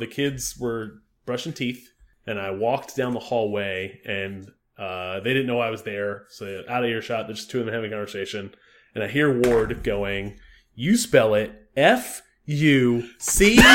[0.00, 1.92] the kids were brushing teeth,
[2.26, 6.24] and I walked down the hallway, and uh, they didn't know I was there.
[6.30, 8.54] So out of earshot, there's just two of them having a conversation,
[8.94, 10.38] and I hear Ward going,
[10.74, 13.60] "You spell it F U C."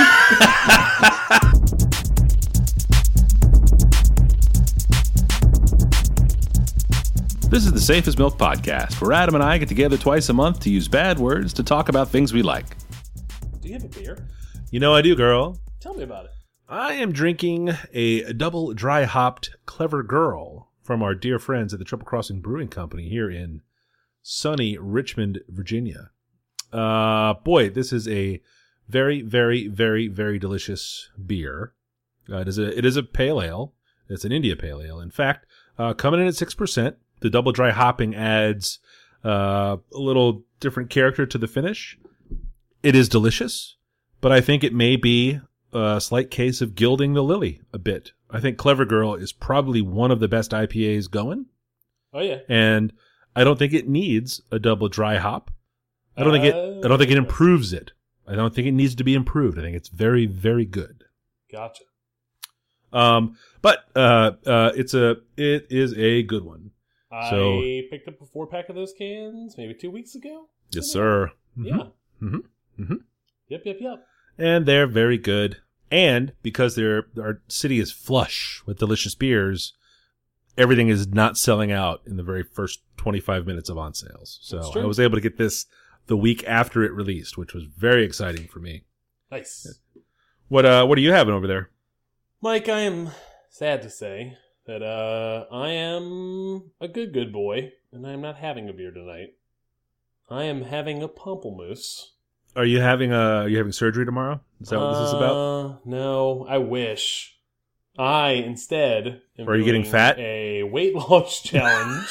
[7.47, 10.33] This is the Safe As Milk Podcast, where Adam and I get together twice a
[10.33, 12.65] month to use bad words to talk about things we like.
[13.61, 14.27] Do you have a beer?
[14.71, 15.57] You know I do, girl.
[15.85, 16.31] Tell me about it.
[16.67, 21.85] I am drinking a double dry hopped Clever Girl from our dear friends at the
[21.85, 23.61] Triple Crossing Brewing Company here in
[24.23, 26.09] sunny Richmond, Virginia.
[26.73, 28.41] Uh, boy, this is a
[28.89, 31.73] very, very, very, very delicious beer.
[32.27, 33.75] Uh, it is a it is a pale ale.
[34.09, 34.99] It's an India pale ale.
[34.99, 35.45] In fact,
[35.77, 36.95] uh, coming in at six percent.
[37.19, 38.79] The double dry hopping adds
[39.23, 41.99] uh, a little different character to the finish.
[42.81, 43.75] It is delicious,
[44.19, 45.41] but I think it may be
[45.75, 48.11] a slight case of gilding the lily a bit.
[48.29, 51.45] I think Clever Girl is probably one of the best IPAs going,
[52.13, 52.39] Oh yeah.
[52.49, 52.91] and
[53.35, 55.51] I don't think it needs a double dry hop.
[56.17, 56.55] I don't think it.
[56.55, 57.23] I don't think it Oh.
[57.23, 57.91] improves it.
[58.27, 59.59] I don't think it needs to be improved.
[59.59, 61.03] I think it's very, very good.
[61.51, 61.83] Gotcha.
[62.93, 66.71] Um, but uh, uh, it's a it is a good one.
[67.29, 70.49] So- I picked up a four pack of those cans maybe two weeks ago.
[70.71, 71.31] Yes, sir.
[71.57, 71.65] Mhm.
[71.65, 71.83] Yeah.
[72.21, 72.41] Mhm.
[72.79, 72.99] Mhm.
[73.49, 73.61] Yep.
[73.65, 73.77] Yep.
[73.79, 74.07] Yep.
[74.37, 75.57] and they're very good.
[75.91, 79.73] And because they're, our city is flush with delicious beers,
[80.57, 84.39] everything is not selling out in the very first 25 minutes of on sales.
[84.41, 84.71] So.
[84.75, 85.65] I was able to get this
[86.07, 88.83] the week after it released, which was very exciting for me.
[89.31, 89.79] Nice.
[90.47, 91.71] What uh what are you having over there?
[92.41, 93.09] Mike, I am
[93.49, 98.37] sad to say that uh, I am a good, good boy, and I am not
[98.37, 99.35] having a beer tonight.
[100.29, 102.07] I am having a pamplemousse.
[102.55, 104.39] Are you having uh are you having surgery tomorrow?
[104.61, 105.35] Is that what this is about?
[105.35, 107.37] Uh, no, I wish.
[107.97, 110.17] I instead am are you getting fat?
[110.19, 112.07] A weight loss challenge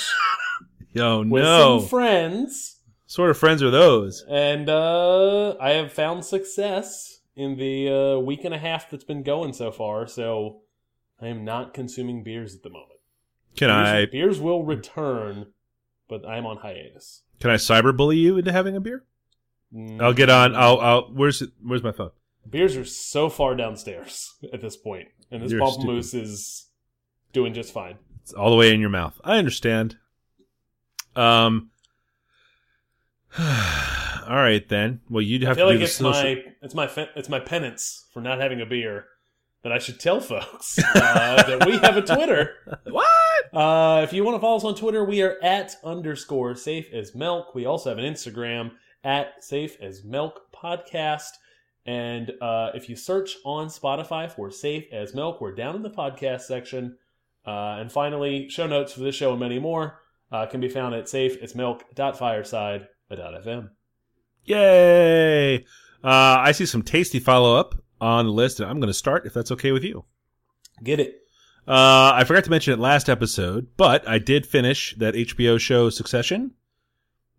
[0.93, 1.81] Yo, with no.
[1.81, 4.25] some friends, sort of friends are those?
[4.29, 9.23] and uh, I have found success in the uh, week and a half that's been
[9.23, 10.07] going so far.
[10.07, 10.61] So
[11.21, 13.01] I am not consuming beers at the moment.
[13.57, 15.47] Can beers, I beers will return,
[16.09, 17.23] but I'm on hiatus.
[17.41, 19.05] can I cyberbully you into having a beer?
[20.01, 20.55] I'll get on.
[20.55, 22.11] I'll I'll where's it, where's my phone?
[22.49, 26.69] Beers are so far downstairs at this point, and this You're pamplemousse is
[27.33, 27.97] doing just fine.
[28.23, 29.21] It's all the way in your mouth.
[29.25, 29.97] I understand.
[31.17, 31.71] Um.
[33.39, 33.47] all
[34.29, 35.01] right then.
[35.11, 38.07] Well, you'd I have feel to like the it's my it's my it's my penance
[38.13, 39.07] for not having a beer
[39.65, 42.53] that I should tell folks uh, that we have a Twitter.
[42.85, 43.07] what?
[43.53, 47.15] Uh, if you want to follow us on Twitter, we are at underscore safe as
[47.15, 47.55] milk.
[47.55, 48.73] We also have an Instagram
[49.05, 51.31] at safe as milk podcast.
[51.87, 55.91] And uh, if you search on Spotify for safe as milk, we're down in the
[55.91, 56.97] podcast section.
[57.47, 60.01] Uh, and finally, show notes for this show and many more
[60.33, 63.71] uh, can be found at safeasmilk.fireside.fm.
[64.45, 65.57] Yay!
[65.57, 65.61] Uh,
[66.03, 69.35] I see some tasty follow up on the list, and I'm going to start if
[69.35, 70.05] that's okay with you.
[70.83, 71.21] Get it.
[71.67, 75.89] Uh, I forgot to mention it last episode, but I did finish that HBO show
[75.89, 76.53] Succession.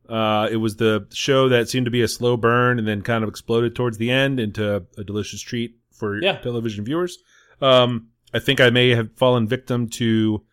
[0.10, 3.24] Uh, it was the show that seemed to be a slow burn and then kind
[3.24, 6.38] of exploded towards the end into a delicious treat for Yeah.
[6.38, 7.18] television viewers.
[7.62, 10.44] Um, I think I may have fallen victim to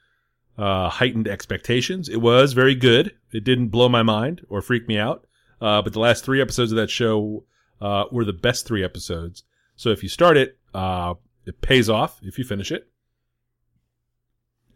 [0.56, 2.08] uh, heightened expectations.
[2.08, 3.14] It was very good.
[3.32, 5.26] It didn't blow my mind or freak me out.
[5.60, 7.44] Uh, but the last three episodes of that show
[7.80, 9.42] uh, were the best three episodes.
[9.76, 11.14] So if you start it, uh,
[11.46, 12.88] it pays off if you finish it.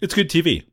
[0.01, 0.65] It's good TV.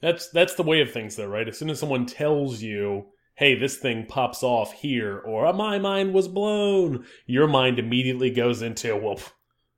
[0.00, 1.46] That's that's the way of things, though, right?
[1.48, 3.06] As soon as someone tells you,
[3.42, 8.30] "Hey, this thing pops off here," or "Oh, "My mind was blown," your mind immediately
[8.30, 9.18] goes into, "Well,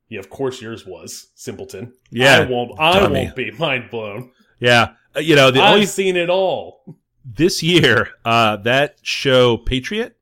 [0.08, 2.78] yeah, of course yours was, simpleton." Yeah, I won't.
[2.78, 3.24] I dummy.
[3.24, 4.30] won't be mind blown.
[4.60, 6.98] Yeah, Uh, you know the I've only seen it all.
[7.24, 10.16] this year uh, that show Patriot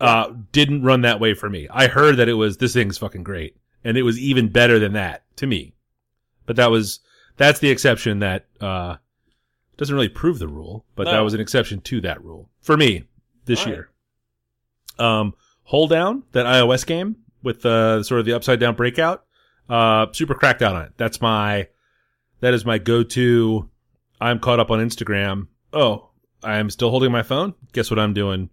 [0.00, 1.68] uh, didn't run that way for me.
[1.70, 4.92] I heard that it was this thing's fucking great, and it was even better than
[4.94, 5.74] that to me.
[6.46, 7.00] But that was
[7.36, 8.96] that's the exception that uh,
[9.76, 13.04] doesn't really prove the rule, but that was an exception to that rule for me
[13.44, 13.72] this All right.
[13.74, 13.90] year.
[14.98, 15.34] Um,
[15.70, 19.24] Holedown, that iOS game with uh, sort of the upside down breakout,
[19.68, 20.92] uh, super cracked out on it.
[20.96, 21.68] That's my
[22.40, 23.68] that is my go to.
[24.20, 25.48] I'm caught up on Instagram.
[25.72, 26.08] Oh,
[26.42, 27.54] I'm still holding my phone.
[27.72, 28.48] Guess what I'm doing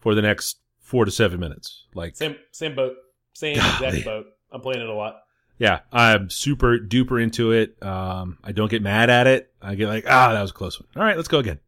[0.00, 1.84] for the next four to seven minutes?
[1.94, 2.94] Like, Same same boat,
[3.32, 3.88] same Golly.
[3.88, 4.26] exact boat.
[4.52, 5.16] I'm playing it a lot.
[5.58, 7.82] Yeah, I'm super duper into it.
[7.82, 9.52] Um, I don't get mad at it.
[9.60, 10.88] I get like, ah, that was a close one.
[10.96, 11.60] All right, let's go again.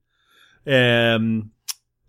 [0.67, 1.53] Um,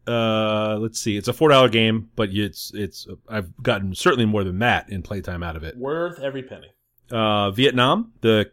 [0.08, 1.18] Uh, let's see.
[1.18, 5.04] It's a four dollar game, but it's it's I've gotten certainly more than that in
[5.04, 5.78] playtime out of it.
[5.78, 6.72] Worth every penny.
[7.12, 8.52] Uh, Vietnam, the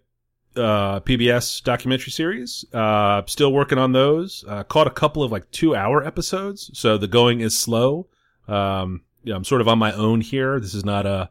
[0.54, 2.64] uh, PBS documentary series.
[2.74, 4.44] Uh, still working on those.
[4.46, 8.06] Uh, caught a couple of like two hour episodes, so the going is slow.
[8.48, 10.60] Um, yeah, I'm sort of on my own here.
[10.60, 11.30] This is not a,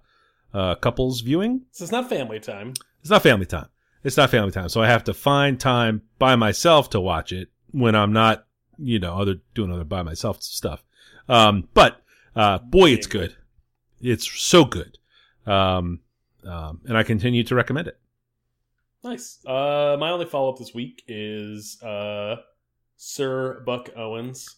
[0.56, 1.62] a couples viewing.
[1.72, 2.74] This is not family time.
[3.02, 3.68] It's not family time.
[4.04, 4.70] It's not family time.
[4.70, 8.46] So I have to find time by myself to watch it when I'm not,
[8.78, 10.84] you know, other doing other by myself stuff.
[11.28, 12.02] Um, but
[12.36, 13.36] uh, boy, it's good.
[14.02, 14.98] It's so good.
[15.46, 16.00] Um,
[16.48, 18.00] um, and I continue to recommend it.
[19.04, 19.40] Nice.
[19.46, 22.38] Uh, my only follow up this week is uh,
[22.96, 24.56] Sir Buck Owens,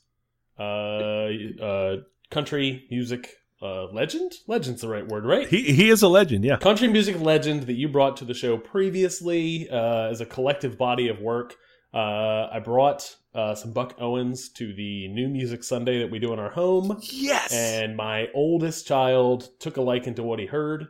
[0.60, 1.28] uh,
[1.62, 1.96] uh,
[2.30, 4.34] country music uh, legend.
[4.48, 5.48] Legend's the right word, right?
[5.48, 6.44] He he is a legend.
[6.46, 6.58] Yeah.
[6.58, 11.08] country music legend that you brought to the show previously uh, as a collective body
[11.10, 11.56] of work.
[11.94, 16.34] Uh, I brought uh, some Buck Owens to the New Music Sunday that we do
[16.34, 17.54] in our home, Yes.
[17.54, 20.88] and my oldest child took a liking to what he heard,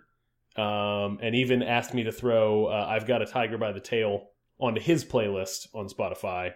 [0.55, 4.29] um, and even asked me to throw uh, "I've Got a Tiger by the Tail"
[4.59, 6.51] onto his playlist on Spotify.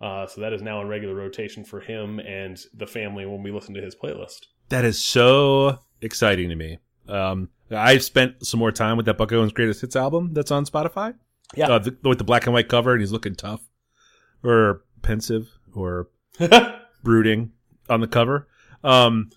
[0.00, 3.50] Uh, so that is now in regular rotation for him and the family when we
[3.50, 4.46] listen to his playlist.
[4.68, 6.78] That is so exciting to me.
[7.08, 10.66] Um, I've spent some more time with that Buck Owens Greatest Hits album that's on
[10.66, 11.14] Spotify.
[11.54, 11.68] Yeah.
[11.68, 13.60] Uh, the, with the black and white cover, and he's looking tough
[14.44, 16.08] or pensive or
[17.02, 17.52] brooding
[17.88, 18.48] on the cover.
[18.84, 19.30] Um,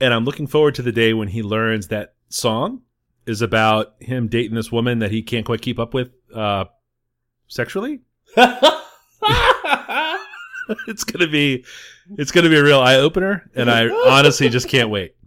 [0.00, 2.82] and I'm looking forward to the day when he learns that song
[3.26, 6.66] is about him dating this woman that he can't quite keep up with uh,
[7.48, 8.00] sexually.
[10.88, 11.64] it's gonna be,
[12.18, 15.14] it's gonna be a real eye opener, and I honestly just can't wait.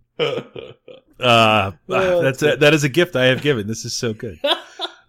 [1.19, 3.65] Uh, Oh, that's a, that is a gift I have given.
[3.65, 4.39] This is so good.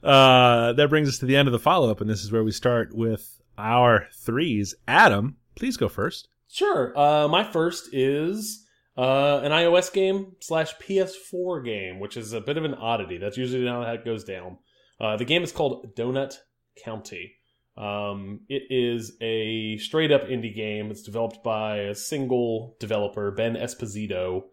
[0.02, 2.44] Uh, that brings us to the end of the follow up, and this is where
[2.44, 4.72] we start with our threes.
[4.86, 6.28] Adam, please go first.
[6.48, 6.96] Sure.
[6.96, 8.64] Uh, my first is
[8.96, 13.19] uh, an iOS game slash PS4 game, which is a bit of an oddity.
[13.19, 14.58] That's usually not how it goes down.
[15.00, 16.36] Uh, the game is called Donut
[16.84, 17.32] County.
[17.78, 20.90] Um, it is a straight up indie game.
[20.90, 24.46] It's developed by a single developer, Ben Esposito.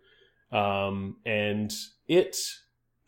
[0.51, 1.73] Um, and
[2.07, 2.37] it,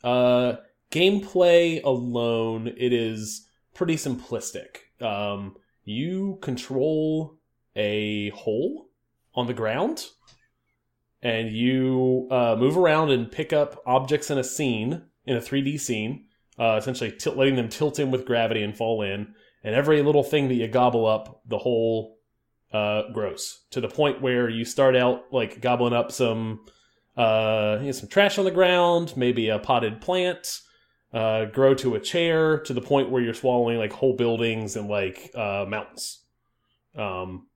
[0.03, 0.53] uh,
[0.91, 4.77] gameplay alone, it is pretty simplistic.
[4.99, 7.37] Um, you control
[7.75, 8.89] a hole
[9.35, 10.03] on the ground
[11.21, 15.79] and you uh, move around and pick up objects in a scene in a 3d
[15.79, 16.25] scene
[16.59, 20.47] uh, essentially letting them tilt in with gravity and fall in and every little thing
[20.47, 22.17] that you gobble up the hole
[22.73, 26.59] uh, grows to the point where you start out like gobbling up some
[27.15, 30.61] uh, you know, some trash on the ground maybe a potted plant
[31.13, 34.89] uh, grow to a chair to the point where you're swallowing like whole buildings and
[34.89, 36.19] like uh, mountains
[36.95, 37.47] um,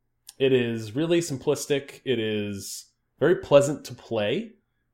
[0.42, 2.02] it is really simplistic.
[2.04, 2.88] It is
[3.20, 4.54] very pleasant to play.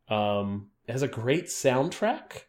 [0.10, 2.44] Um, it has a great soundtrack.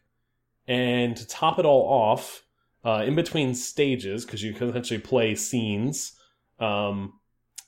[0.67, 2.43] And to top it all off,
[2.83, 6.13] uh, in between stages, because you can essentially play scenes,
[6.59, 7.13] um,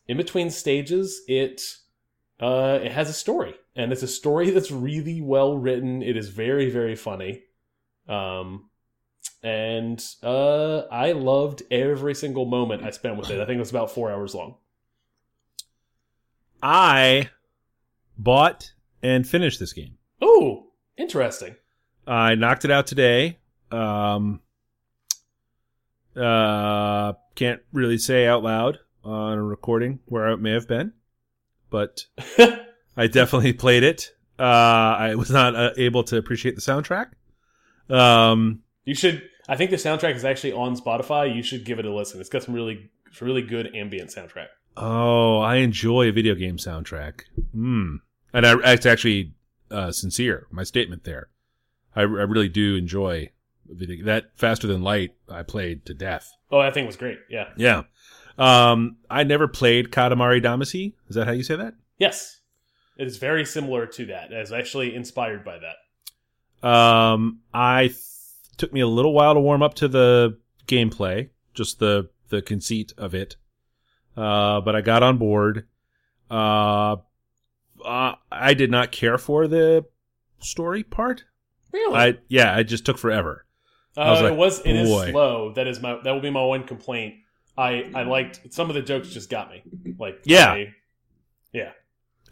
[0.07, 1.61] in between stages, it
[2.39, 6.01] uh, it has a story, and it's a story that's really well written.
[6.01, 7.43] It is very very funny,
[8.07, 8.69] um,
[9.43, 13.39] and uh, I loved every single moment I spent with it.
[13.39, 14.55] I think it was about four hours long.
[16.63, 17.29] I
[18.17, 19.97] bought and finished this game.
[20.21, 20.67] Oh,
[20.97, 21.55] interesting.
[22.05, 23.39] I knocked it out today.
[23.71, 24.41] Um,
[26.15, 30.93] uh, can't really say out loud on a recording where it may have been,
[31.69, 32.05] but
[32.97, 34.11] I definitely played it.
[34.39, 37.11] Uh, I was not uh, able to appreciate the soundtrack.
[37.89, 39.23] Um, You should.
[39.47, 41.33] I think the soundtrack is actually on Spotify.
[41.35, 42.19] You should give it a listen.
[42.21, 42.89] It's got some really,
[43.19, 44.47] really good ambient soundtrack.
[44.77, 47.21] oh, I enjoy a video game soundtrack.
[47.51, 47.97] Hmm.
[48.33, 49.33] And I, it's actually
[49.69, 50.47] uh, sincere.
[50.51, 51.29] My statement there.
[51.95, 53.31] I, I really do enjoy
[54.05, 54.31] that.
[54.35, 55.15] Faster than light.
[55.29, 56.31] I played to death.
[56.51, 57.19] Oh, that thing was great.
[57.29, 57.49] Yeah.
[57.57, 57.83] Yeah.
[58.37, 60.93] Um, I never played Katamari Damacy.
[61.09, 61.73] Is that how you say that?
[61.97, 62.39] Yes,
[62.97, 64.31] it is very similar to that.
[64.31, 66.67] It's actually inspired by that.
[66.67, 67.93] Um, I
[68.57, 72.93] took me a little while to warm up to the gameplay, just the the conceit
[72.97, 73.35] of it.
[74.15, 75.67] Uh, but I got on board.
[76.29, 76.97] Uh,
[77.83, 79.85] uh, I did not care for the
[80.39, 81.25] story part.
[81.71, 81.95] Really?
[81.95, 83.45] I yeah, it just took forever.
[83.97, 84.59] I was uh, like, it was.
[84.65, 85.53] It is slow.
[85.53, 85.99] That is my.
[86.03, 87.15] That will be my one complaint.
[87.57, 89.09] I I liked some of the jokes.
[89.09, 89.63] Just got me.
[89.99, 90.51] Like Yeah.
[90.53, 90.73] I-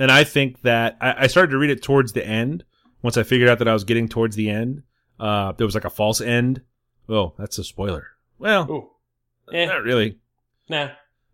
[0.02, 2.64] And I think that I, I started to read it towards the end.
[3.02, 4.84] Once I figured out that I was getting towards the end,
[5.20, 6.62] uh, there was like a false end.
[7.10, 8.08] Oh, that's a spoiler.
[8.38, 8.90] Well, ooh.
[9.54, 10.18] Eh, not really.
[10.70, 10.92] nah.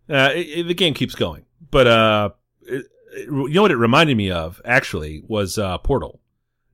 [0.10, 2.29] Uh, it, it- the game keeps going, but uh,
[2.63, 6.20] it, you know what it reminded me of actually was uh, Portal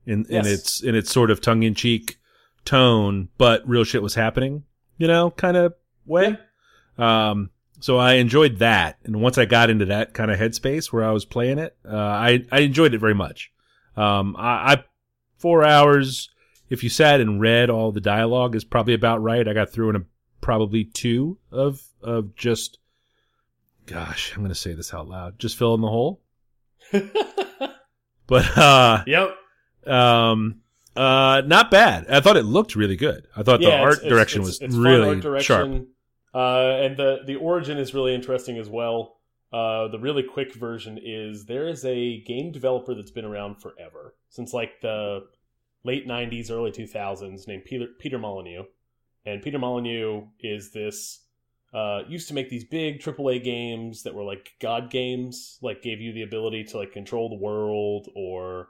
[0.05, 0.46] in Yes.
[0.46, 2.17] in its in its sort of tongue in cheek
[2.65, 4.63] tone, but real shit was happening,
[4.98, 5.74] you know, kind of
[6.06, 6.38] way.
[6.98, 7.50] Um,
[7.80, 11.12] so I enjoyed that, and once I got into that kind of headspace where I
[11.12, 13.51] was playing it, uh, I I enjoyed it very much.
[13.98, 14.84] Um, I, I
[15.38, 16.30] four hours.
[16.70, 19.46] If you sat and read all the dialogue, is probably about right.
[19.46, 20.06] I got through in a
[20.41, 22.77] probably two of of just.
[23.88, 25.39] Gosh, I'm gonna say this out loud.
[25.39, 26.22] Just fill in the hole.
[28.32, 29.36] But uh, yep.
[29.86, 30.61] um,
[30.95, 32.05] uh, not bad.
[32.10, 33.27] I thought it looked really good.
[33.36, 35.71] I thought the art it's- direction it's- was it's really art direction.
[35.74, 35.88] sharp.
[36.33, 39.17] Uh, and the the origin is really interesting as well.
[39.51, 44.15] Uh, the really quick version is there is a game developer that's been around forever
[44.29, 45.27] since like the
[45.83, 48.63] late '90s, early 2000s, named Peter Peter Molyneux.
[49.25, 51.25] And Peter Molyneux is this
[51.74, 56.00] uh, used to make these big AAA games that were like god games, like gave
[56.00, 58.69] you the ability to like control the world, or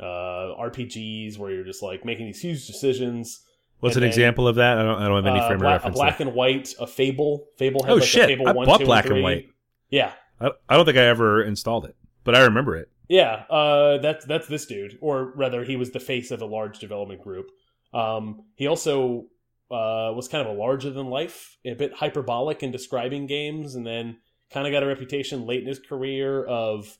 [0.00, 3.40] uh, RPGs where you're just like making these huge decisions.
[3.80, 4.78] What's and an then- example of that?
[4.78, 5.02] I don't.
[5.02, 5.96] I don't have any Uh, frame of black, a reference.
[5.96, 6.26] black there.
[6.28, 7.46] and white, a Fable.
[7.58, 8.26] Fable had Oh, like a shit.
[8.26, 9.22] Fable I one, bought two, black and three.
[9.22, 9.48] white.
[9.90, 12.88] Yeah, I, I don't think I ever installed it, but I remember it.
[13.08, 13.44] yeah.
[13.50, 17.22] Uh, that's that's this dude, or rather, he was the face of a large development
[17.22, 17.50] group.
[17.94, 19.26] Um, he also
[19.70, 23.86] uh, was kind of a larger than life, a bit hyperbolic in describing games, and
[23.86, 24.16] then
[24.50, 26.96] kind of got a reputation late in his career of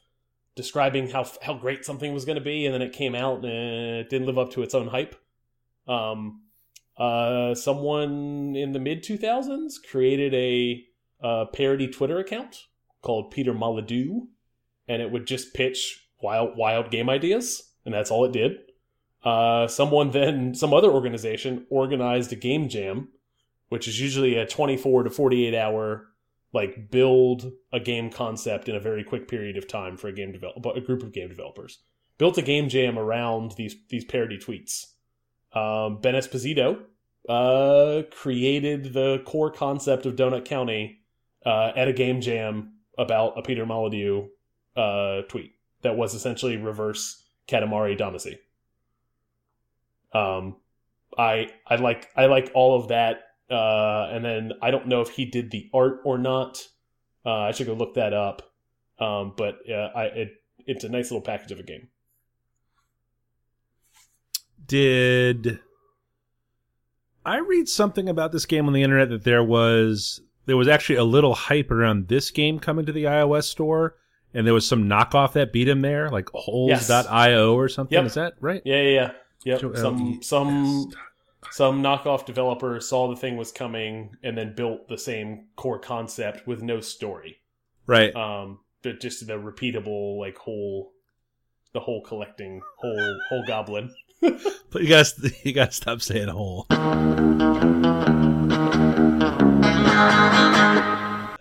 [0.56, 4.00] describing how how great something was going to be, and then it came out and
[4.00, 5.14] it didn't live up to its own hype.
[5.86, 6.42] Um,
[6.96, 10.84] uh, someone in the mid 2000s created a
[11.22, 12.64] uh, parody Twitter account
[13.02, 14.22] called Peter Molyneux,
[14.88, 18.56] and it would just pitch wild wild game ideas, and that's all it did.
[19.22, 23.08] Uh, someone then, some other organization organized a game jam,
[23.68, 26.08] which is usually a 24 to 48 hour
[26.56, 30.32] like build a game concept in a very quick period of time for a game
[30.32, 31.78] develop a group of game developers.
[32.18, 34.86] Built a game jam around these these parody tweets.
[35.52, 36.80] Um, ben Esposito
[37.28, 41.00] uh, created the core concept of Donut County
[41.44, 44.28] uh, at a game jam about a Peter Molyneux
[44.76, 48.38] uh, tweet that was essentially reverse Katamari Damacy.
[50.12, 50.56] Um,
[51.18, 55.10] I I like I like all of that, uh, and then I don't know if
[55.10, 56.66] he did the art or not.
[57.24, 58.42] Uh, I should go look that up.
[58.98, 61.88] Um, but uh, I it it's a nice little package of a game.
[64.66, 65.60] Did
[67.24, 70.96] I read something about this game on the internet that there was there was actually
[70.96, 73.96] a little hype around this game coming to the iOS store,
[74.32, 77.96] and there was some knockoff that beat him there, like holes.io or something.
[77.96, 78.04] Yep.
[78.06, 78.62] Is that right?
[78.64, 79.12] Yeah, yeah,
[79.44, 79.58] yeah.
[79.60, 79.76] Yep.
[79.76, 80.90] Some some
[81.50, 86.46] some knockoff developer saw the thing was coming and then built the same core concept
[86.46, 87.38] with no story.
[87.86, 88.14] Right.
[88.14, 90.92] Um, but just the repeatable like whole,
[91.72, 93.94] the whole collecting whole whole goblin.
[94.70, 96.66] But you guys, you gotta stop saying whole.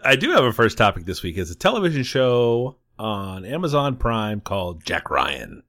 [0.05, 1.37] I do have a first topic this week.
[1.37, 5.63] It's a television show on Amazon Prime called Jack Ryan.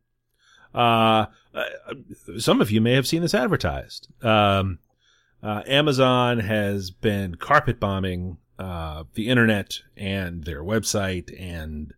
[0.75, 1.95] Uh, uh,
[2.39, 4.09] some of you may have seen this advertised.
[4.25, 4.79] Um,
[5.43, 11.93] uh, Amazon has been carpet bombing uh, the internet and their website and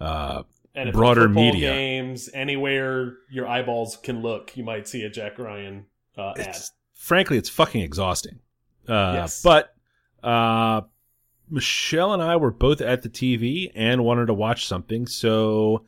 [0.00, 0.42] uh,
[0.74, 1.70] And Broader media.
[1.72, 5.86] games anywhere your eyeballs can look, you might see a Jack Ryan
[6.16, 6.46] uh, ad.
[6.48, 8.40] it's frankly it's fucking exhausting
[8.88, 9.40] uh Yes.
[9.42, 9.74] but
[10.22, 10.80] uh
[11.48, 15.84] michelle and i were both at the tv and wanted to watch something so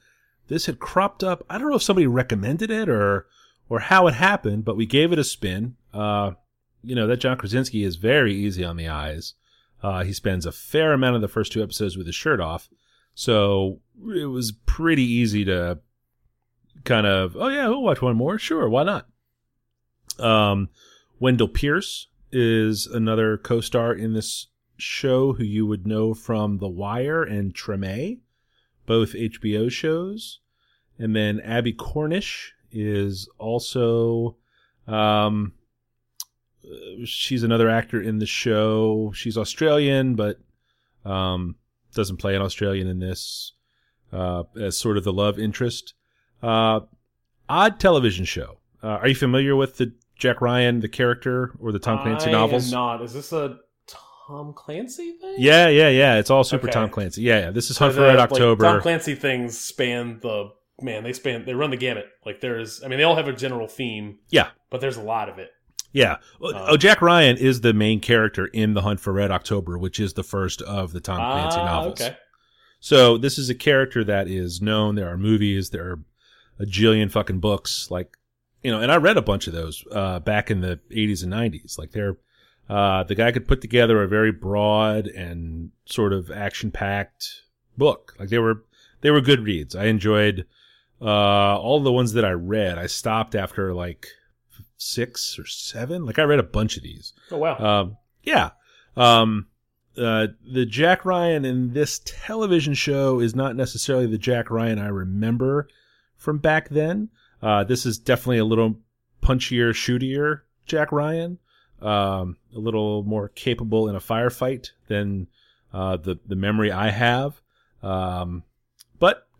[0.50, 1.44] this had cropped up.
[1.48, 3.26] I don't know if somebody recommended it or
[3.68, 5.76] or how it happened but we gave it a spin.
[5.94, 6.32] Uh
[6.82, 9.34] you know that john krasinski is very easy on the eyes.
[9.82, 12.68] Uh he spends a fair amount of the first two episodes with his shirt off.
[13.14, 13.80] So
[14.14, 15.78] it was pretty easy to
[16.84, 18.38] kind of oh yeah we'll watch one more.
[18.38, 19.06] Sure why not?
[20.18, 20.68] Um,
[21.18, 27.22] Wendell Pierce is another co-star in this show who you would know from The Wire
[27.22, 28.20] and Treme,
[28.86, 30.39] both HBO shows.
[31.00, 34.36] And then Abbie Cornish is also
[34.86, 35.54] um,
[37.04, 39.12] she's another actor in the show.
[39.14, 40.38] She's Australian, but
[41.04, 41.56] um,
[41.94, 43.52] doesn't play an Australian in this
[44.12, 45.94] uh, as sort of the love interest.
[46.42, 46.80] Uh,
[47.48, 48.58] odd television show.
[48.82, 52.32] Uh, are you familiar with the Jack Ryan, the character, or the Tom Clancy I
[52.32, 52.72] novels?
[52.72, 53.02] Am not.
[53.02, 55.36] Is this a Tom Clancy thing?
[55.38, 56.18] Yeah, yeah, yeah.
[56.18, 56.72] It's all super Okay.
[56.72, 57.22] Tom Clancy.
[57.22, 57.50] Yeah, yeah.
[57.50, 58.64] This is So Hunt for Red like, October.
[58.64, 61.02] Tom Clancy things span the man.
[61.04, 61.44] They span.
[61.44, 62.06] They run the gamut.
[62.24, 62.82] Like there's.
[62.82, 64.18] I mean, they all have a general theme.
[64.30, 64.48] Yeah.
[64.70, 65.50] But there's a lot of it.
[65.92, 66.16] yeah.
[66.40, 69.78] Oh, Uh, oh, Jack Ryan is the main character in the Hunt for Red October,
[69.78, 72.00] which is the first of the Tom Clancy Ah, novels.
[72.00, 72.16] Okay.
[72.80, 74.94] So this is a character that is known.
[74.94, 75.70] There are movies.
[75.70, 76.00] There are
[76.58, 77.90] a jillion fucking books.
[77.90, 78.16] Like
[78.62, 81.32] you know, and I read a bunch of those uh, back in the 80s and
[81.32, 81.78] 90s.
[81.78, 82.16] Like they're
[82.68, 87.42] uh, the guy could put together a very broad and sort of action packed
[87.76, 88.14] book.
[88.18, 88.64] Like they were
[89.00, 89.74] they were good reads.
[89.74, 90.46] I enjoyed
[91.00, 92.78] uh, all the ones that I read.
[92.78, 94.08] I stopped after like
[94.76, 96.04] six or seven.
[96.04, 97.12] Like I read a bunch of these.
[97.30, 97.56] Oh wow.
[97.58, 98.50] Um, yeah.
[98.96, 99.46] Um,
[99.96, 104.88] uh, the Jack Ryan in this television show is not necessarily the Jack Ryan I
[104.88, 105.68] remember
[106.16, 107.10] from back then.
[107.42, 108.76] Uh, this is definitely a little
[109.22, 111.38] punchier, shootier Jack Ryan.
[111.80, 115.28] Um, a little more capable in a firefight than
[115.72, 117.40] uh, the the memory I have.
[117.82, 118.44] Um,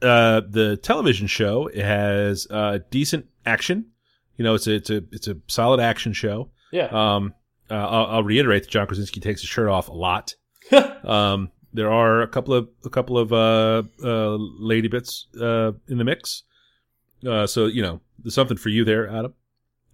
[0.03, 3.87] uh, the television show has uh, decent action.
[4.37, 6.51] You know, it's a it's a it's a solid action show.
[6.73, 6.87] yeah.
[6.87, 7.35] Um,
[7.71, 10.35] uh, I'll, I'll reiterate that John Krasinski takes his shirt off a lot.
[11.03, 15.99] Um, there are a couple of a couple of uh, uh, lady bits uh, in
[15.99, 16.43] the mix.
[17.27, 19.35] Uh, so you know, there's something for you there, Adam.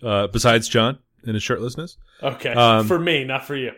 [0.02, 2.52] Uh, besides John and his shirtlessness, okay.
[2.52, 3.72] um, for me, not for you.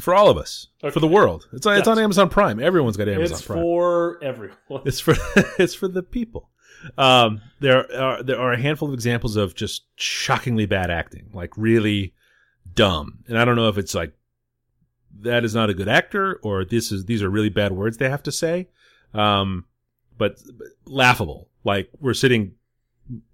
[0.00, 0.92] For all of us, Okay.
[0.92, 1.48] for the world.
[1.52, 2.60] It's on, it's on Amazon Prime.
[2.60, 3.58] Everyone's got Amazon It's Prime.
[3.62, 4.56] for everyone.
[4.84, 5.14] It's for
[5.58, 6.50] it's for the people.
[6.96, 11.56] Um, there are there are a handful of examples of just shockingly bad acting, like
[11.56, 12.14] really
[12.74, 13.24] dumb.
[13.28, 14.12] And I don't know if it's like
[15.20, 18.08] that is not a good actor or this is these are really bad words they
[18.10, 18.68] have to say.
[19.14, 19.64] Um,
[20.18, 21.48] but, but laughable.
[21.64, 22.52] Like we're sitting,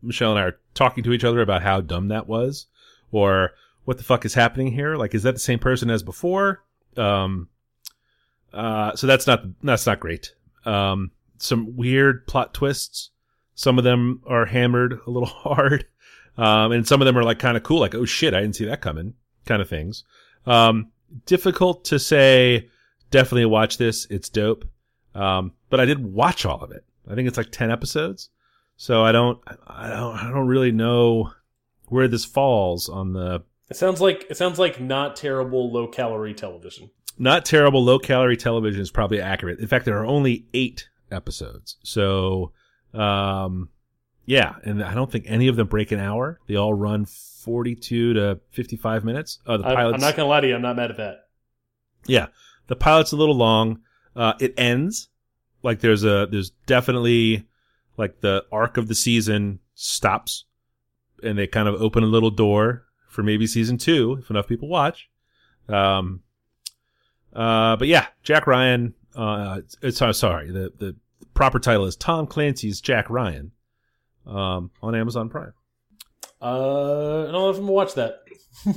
[0.02, 2.66] Michelle and I are talking to each other about how dumb that was,
[3.10, 3.52] or
[3.84, 4.96] what the fuck is happening here.
[4.96, 6.64] Like, is that the same person as before?
[6.96, 7.48] Um,
[8.52, 10.34] uh, so that's not that's not great.
[10.64, 13.10] Um, some weird plot twists.
[13.54, 15.86] Some of them are hammered a little hard,
[16.36, 18.56] um, and some of them are like kind of cool, like oh shit, I didn't
[18.56, 19.14] see that coming,
[19.44, 20.04] kind of things.
[20.46, 20.90] Um,
[21.26, 22.70] difficult to say.
[23.10, 24.64] Definitely watch this; it's dope.
[25.14, 26.84] Um, but I did watch all of it.
[27.08, 28.30] I think it's like ten episodes,
[28.76, 31.32] so I don't, I don't, I don't really know
[31.86, 36.34] where this falls on the It sounds like it sounds like not terrible low calorie
[36.34, 36.90] television.
[37.18, 39.58] not terrible low calorie television is probably accurate.
[39.60, 41.76] In fact, there are only eight episodes.
[41.82, 42.52] So,
[42.92, 43.68] um,
[44.26, 46.40] yeah, and I don't think any of them break an hour.
[46.46, 49.38] They all run 42 to 55 minutes.
[49.46, 50.54] Uh, the pilot's, I'm not gonna lie to you.
[50.54, 51.28] I'm not mad at that.
[52.06, 52.26] yeah,
[52.66, 53.80] the pilot's a little long.
[54.16, 55.08] Uh, it ends
[55.62, 57.46] like there's a, there's definitely
[57.96, 60.44] like the arc of the season stops
[61.22, 64.68] and they kind of open a little door for maybe season two if enough people
[64.68, 65.08] watch.
[65.68, 66.20] Um,
[67.32, 68.94] uh, but yeah, Jack Ryan.
[69.14, 70.50] Uh, it's, uh, sorry.
[70.50, 70.96] The the
[71.34, 73.52] proper title is Tom Clancy's Jack Ryan,
[74.26, 75.52] um, on Amazon Prime.
[76.42, 78.20] Uh, I don't know if I'm gonna watch that.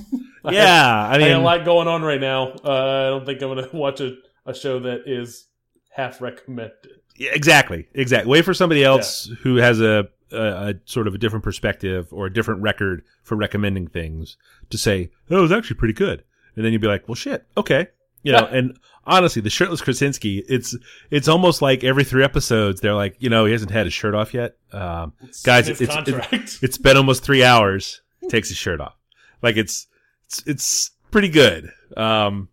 [0.50, 2.52] Yeah, I I got a lot going on right now.
[2.63, 5.47] Uh, I don't think I'm gonna watch a, a show that is
[5.89, 7.02] half recommended.
[7.17, 8.32] yeah, exactly, exactly.
[8.32, 12.26] Wait for somebody else who has a, a a sort of a different perspective or
[12.26, 14.38] a different record for recommending things
[14.70, 16.24] to say, "Oh, it was actually pretty good,"
[16.56, 17.88] and then you'd be like, "Well, shit, okay."
[18.24, 20.76] You know, and honestly, the shirtless Krasinski, it's
[21.12, 24.13] it's almost like every three episodes they're like, you know, he hasn't had his shirt
[24.16, 24.58] off yet.
[24.74, 26.60] Um, It's Guys, it's- contract.
[26.62, 28.02] it's been almost three hours.
[28.20, 28.96] He takes his shirt off.
[29.42, 29.88] Like it's
[30.26, 31.72] it's it's pretty good.
[31.96, 32.50] Um,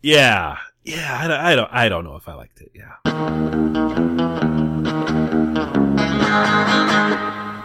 [0.00, 1.18] yeah, yeah.
[1.20, 2.70] I, don't- I don't I don't know if I liked it.
[2.74, 2.94] Yeah.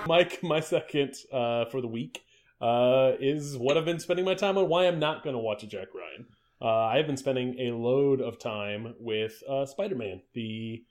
[0.07, 2.23] Mike, my second uh, for the week
[2.61, 4.69] uh, is what I've been spending my time on.
[4.69, 6.27] Why I'm not going to watch a Jack Ryan.
[6.61, 10.83] Uh, I have been spending a load of time with uh, Spider Man, the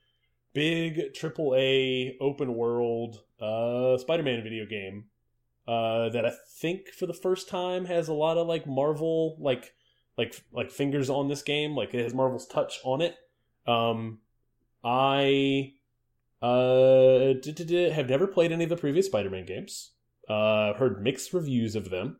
[0.52, 5.04] big AAA open world uh, Spider Man video game
[5.66, 9.72] uh, that I think for the first time has a lot of like Marvel like
[10.18, 11.74] like like fingers on this game.
[11.74, 13.16] Like it has Marvel's touch on it.
[13.66, 14.18] Um,
[14.84, 15.72] I
[16.42, 17.34] uh,
[17.94, 19.92] have never played any of the previous Spider-Man games.
[20.28, 22.18] Uh, I've heard mixed reviews of them.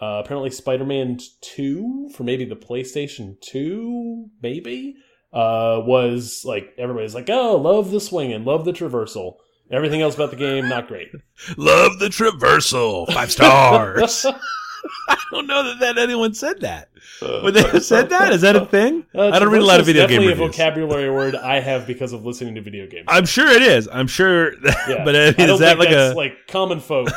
[0.00, 4.96] Uh, apparently, Spider-Man Two for maybe the PlayStation Two, maybe
[5.32, 9.36] uh, was like everybody's like, oh, love the swing and love the traversal.
[9.70, 11.08] Everything else about the game not great.
[11.56, 13.06] Love the traversal.
[13.12, 14.26] Five stars.
[15.08, 16.88] I don't know that, that anyone said that.
[17.22, 18.32] Would they have said that?
[18.32, 19.04] Is that a thing?
[19.14, 20.48] Uh, I don't read a lot of video game definitely reviews.
[20.54, 23.06] a vocabulary word I have because of listening to video games.
[23.08, 23.88] I'm sure it is.
[23.92, 24.52] I'm sure.
[24.88, 25.04] Yeah.
[25.04, 26.16] but I mean, I don't is that like that's a?
[26.16, 27.08] like common folk,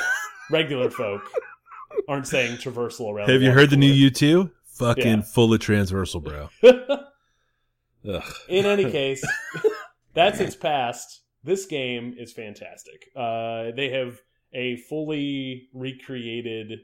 [0.52, 1.22] regular folk
[2.08, 3.30] aren't saying traversal around.
[3.30, 4.50] have you heard the new U two?
[4.66, 5.22] Fucking Yeah.
[5.22, 6.50] full of transversal, bro.
[8.04, 9.24] In any case,
[10.14, 11.22] that's its past.
[11.44, 13.10] This game is fantastic.
[13.16, 14.20] Uh, they have
[14.54, 16.80] a fully recreated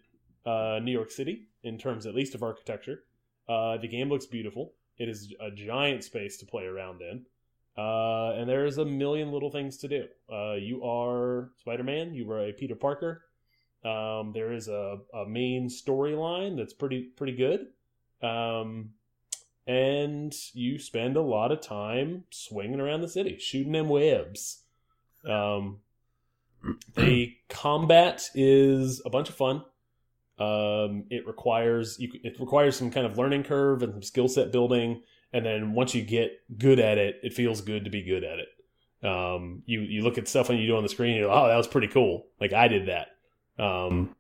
[0.50, 3.04] uh, New York City in terms, at least, of architecture.
[3.48, 4.74] Uh, the game looks beautiful.
[4.98, 7.26] It is a giant space to play around in.
[7.78, 10.06] Uh, and there's a million little things to do.
[10.32, 12.14] Uh, you are Spider Man.
[12.14, 13.24] You are a Peter Parker.
[13.86, 17.68] Um, there is a, a main storyline that's pretty pretty good.
[18.22, 18.90] Um,
[19.66, 24.64] and you spend a lot of time swinging around the city, shooting them webs.
[25.26, 25.80] Um,
[26.96, 29.64] the combat is a bunch of fun.
[30.40, 34.52] Um, it requires you, it requires some kind of learning curve and some skill set
[34.52, 35.02] building,
[35.34, 38.40] and then once you get good at it, it feels good to be good at
[38.40, 38.48] it.
[39.06, 41.48] Um, you you look at stuff when you do on the screen, you're like, oh,
[41.48, 42.28] that was pretty cool.
[42.40, 43.08] Like I did that.
[43.62, 44.16] Um,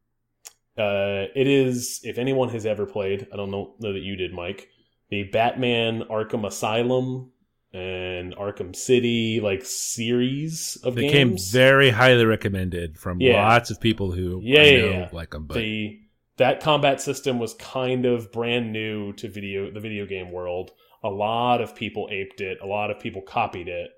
[0.77, 4.33] uh, it is if anyone has ever played, I don't know, know that you did,
[4.33, 4.69] Mike.
[5.09, 7.31] The Batman Arkham Asylum
[7.73, 11.11] and Arkham City like series of games.
[11.11, 13.45] They came very highly recommended from Yeah.
[13.47, 15.09] lots of people who Yeah, yeah, know yeah.
[15.11, 15.45] like them.
[15.45, 15.99] But the
[16.39, 20.71] that combat system was kind of brand new to video the video game world.
[21.03, 22.57] A lot of people aped it.
[22.61, 23.91] A lot of people copied it.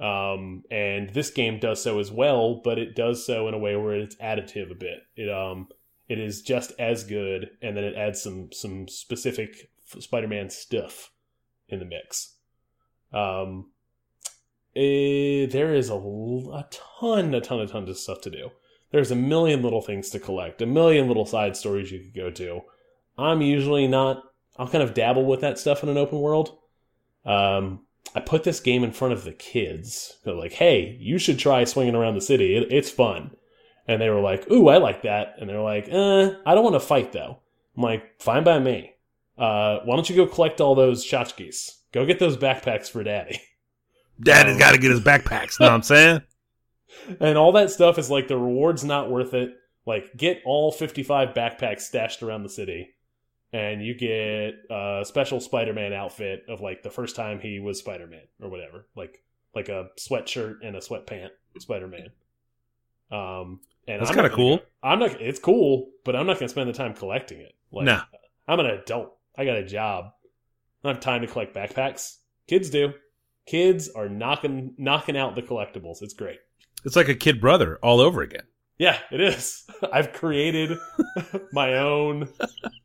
[0.00, 3.76] Um, and this game does so as well, but it does so in a way
[3.76, 5.00] where it's additive a bit.
[5.16, 5.68] It um
[6.08, 11.12] it is just as good, and then it adds some some specific Spider-Man stuff
[11.68, 12.36] in the mix.
[13.12, 13.70] Um,
[14.74, 18.50] eh, there is a, a ton, a ton, a ton of stuff to do.
[18.92, 22.30] There's a million little things to collect, a million little side stories you could go
[22.30, 22.60] to.
[23.18, 24.22] I'm usually not.
[24.58, 26.58] I'll kind of dabble with that stuff in an open world.
[27.24, 27.80] Um,
[28.14, 30.18] I put this game in front of the kids.
[30.24, 32.54] They're like, "Hey, you should try swinging around the city.
[32.54, 33.34] It, it's fun."
[33.88, 36.74] And they were like, "Ooh, I like that." And they're like, "Uh, I don't want
[36.74, 37.38] to fight though."
[37.76, 38.92] I'm like, "Fine by me.
[39.38, 41.78] Uh, why don't you go collect all those tchotchkes?
[41.92, 43.40] Go get those backpacks for daddy."
[44.20, 45.58] Daddy's got to get his backpacks.
[45.58, 46.22] You know what I'm saying?
[47.20, 49.54] and all that stuff is like the reward's not worth it.
[49.86, 52.94] Like get all 55 backpacks stashed around the city
[53.52, 58.22] and you get a special Spider-Man outfit of like the first time he was Spider-Man
[58.40, 58.86] or whatever.
[58.96, 59.22] Like
[59.54, 62.08] like a sweatshirt and a sweatpant Spider-Man.
[63.10, 64.60] Um and That's kinda cool.
[64.82, 67.52] I'm not it's cool, but I'm not going to spend the time collecting it.
[67.70, 68.02] Like Nah.
[68.48, 69.16] I'm an adult.
[69.36, 70.06] I got a job.
[70.82, 72.18] I don't have time to collect backpacks.
[72.46, 72.92] Kids do.
[73.46, 76.02] Kids are knocking knocking out the collectibles.
[76.02, 76.38] It's great.
[76.84, 78.42] It's like a kid brother all over again.
[78.78, 79.64] Yeah, it is.
[79.92, 80.76] I've created
[81.52, 82.28] my own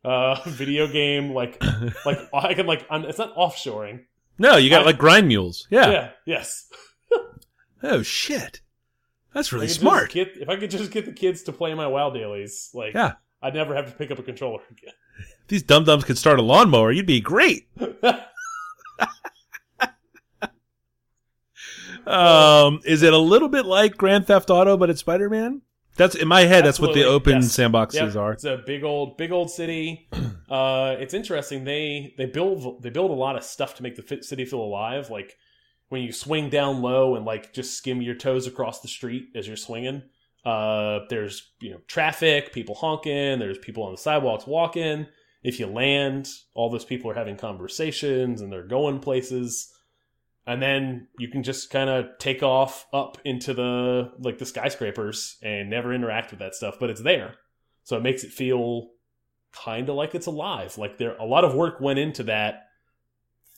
[0.04, 1.32] uh, video game.
[1.32, 1.62] Like,
[2.06, 2.86] like I can like.
[2.90, 4.04] It's not offshoring.
[4.38, 5.66] No, you got I- like grind mules.
[5.70, 5.90] Yeah.
[5.90, 6.10] Yeah.
[6.26, 6.68] Yes.
[7.82, 8.60] Oh shit.
[9.34, 10.10] That's really smart.
[10.12, 13.12] Get, if I could just get the kids to play my WoW dailies, like, Yeah.
[13.42, 14.94] I'd never have to pick up a controller again.
[15.48, 16.90] These dum dums could start a lawnmower.
[16.90, 17.68] You'd be great.
[17.76, 18.20] again.
[22.08, 25.62] Um, is it a little bit like Grand Theft Auto, but it's Spider Man?
[25.96, 26.64] That's in my head.
[26.64, 27.56] That's what the open yes.
[27.56, 28.32] sandboxes Yep, are.
[28.32, 30.08] It's a big old, big old city.
[30.48, 31.64] Uh, it's interesting.
[31.64, 35.10] They they build they build a lot of stuff to make the city feel alive.
[35.10, 35.36] Like
[35.90, 39.46] when you swing down low and like just skim your toes across the street as
[39.46, 40.02] you're swinging.
[40.44, 43.38] Uh, there's you know traffic, people honking.
[43.38, 45.06] There's people on the sidewalks walking.
[45.42, 49.70] If you land, all those people are having conversations and they're going places.
[50.48, 55.36] And then you can just kind of take off up into the like the skyscrapers
[55.42, 57.34] and never interact with that stuff, but it's there.
[57.84, 58.88] So it makes it feel
[59.52, 60.78] kind of like it's alive.
[60.78, 62.68] Like there a lot of work went into that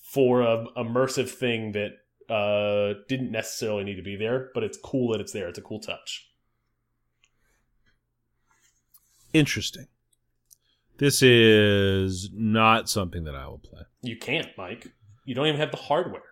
[0.02, 1.92] for a immersive thing that
[2.28, 5.46] uh didn't necessarily need to be there, but it's cool that it's there.
[5.46, 6.28] It's a cool touch.
[9.32, 9.86] Interesting.
[10.98, 13.82] This is not something that I will play.
[14.02, 14.88] You can't, Mike.
[15.24, 16.22] You don't even have the hardware.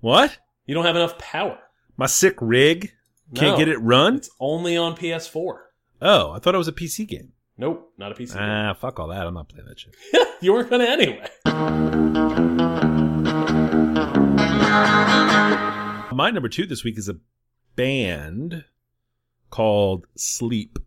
[0.00, 0.38] What?
[0.66, 1.58] You don't have enough power.
[1.96, 2.92] My sick rig
[3.34, 3.58] can't No.
[3.58, 4.16] get it run?
[4.16, 5.58] It's only on PS4.
[6.02, 7.32] Oh, I thought it was a PC game.
[7.58, 8.34] Nope, not a PC.
[8.34, 8.42] game.
[8.42, 9.26] Ah, fuck all that.
[9.26, 9.94] I'm not playing that shit.
[10.40, 11.28] you weren't gonna anyway.
[16.12, 17.16] My number two this week is a
[17.76, 18.64] band
[19.50, 20.78] called Sleep.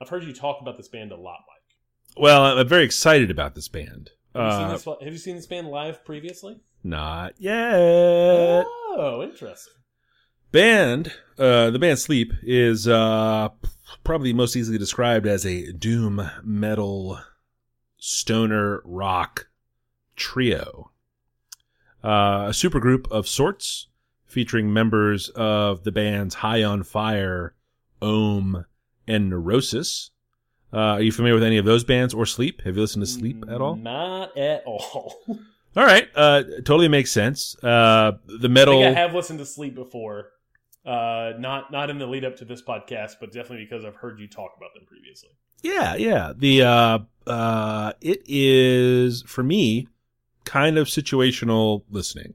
[0.00, 2.16] I've heard you talk about this band a lot, Mike.
[2.22, 4.10] Well, I'm very excited about this band.
[4.34, 6.60] Have, you, seen Uh, this, have you seen this band live previously?
[6.82, 8.64] Not yet.
[8.66, 9.72] Oh, interesting.
[10.52, 13.48] band uh the band sleep is uh
[14.02, 17.20] probably most easily described as a doom metal
[17.98, 19.46] stoner rock
[20.16, 20.90] trio
[22.02, 23.86] uh a supergroup of sorts
[24.26, 27.54] featuring members of the bands high on fire
[28.02, 28.64] Om
[29.06, 30.10] and neurosis
[30.72, 33.10] uh are you familiar with any of those bands or sleep have you listened to
[33.10, 35.14] sleep at all Not at all.
[35.76, 39.46] all right uh totally makes sense uh the I metal think I have listened to
[39.46, 40.30] Sleep before.
[40.84, 44.18] Uh, not not in the lead up to this podcast, but definitely because I've heard
[44.18, 45.28] you talk about them previously.
[45.62, 46.32] Yeah, yeah.
[46.34, 49.88] The uh uh it is for me
[50.44, 52.34] kind of situational listening.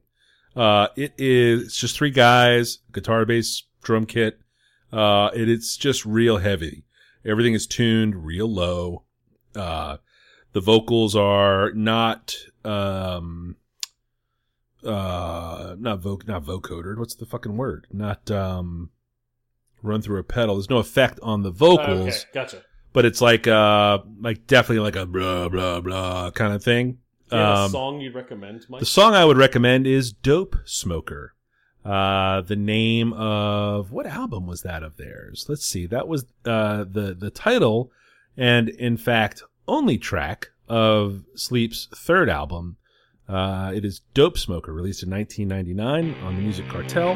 [0.56, 4.40] Uh, it is it's just three guys, guitar, bass, drum kit.
[4.94, 6.86] Uh, it, it's just real heavy.
[7.26, 9.04] Everything is tuned real low.
[9.56, 9.98] Uh,
[10.56, 13.58] the vocals are not um,
[14.86, 16.98] uh, not voc not vocoder.
[16.98, 17.88] What's the fucking word?
[17.92, 18.90] Not um,
[19.84, 20.56] run through a pedal.
[20.56, 22.62] There's no effect on the vocals, okay, gotcha.
[22.94, 27.00] but it's like uh, like definitely like a blah blah blah kind of thing.
[27.30, 28.80] Do you have a Um, song you'd recommend, Mike?
[28.80, 31.34] the song I would recommend is Dope Smoker.
[31.84, 35.46] Uh, the name of what album was that of theirs?
[35.50, 35.86] Let's see.
[35.86, 37.92] That was uh, the the title,
[38.38, 42.78] and in fact, only track of Sleep's third album.
[43.28, 47.16] Uh, it is Dope Smoker, released in 1999 on the Music Cartel.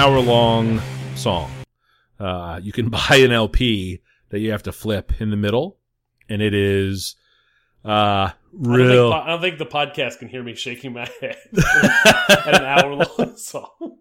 [0.00, 0.80] Hour long
[1.14, 1.50] song.
[2.18, 5.76] Uh, you can buy an LP that you have to flip in the middle,
[6.26, 7.16] and it is
[7.84, 9.10] uh, I don't, real.
[9.10, 12.94] think, I don't think the podcast can hear me shaking my head at an hour
[12.94, 13.98] long song.